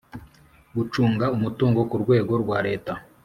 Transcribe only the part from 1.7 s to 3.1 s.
ku rwego rwa leta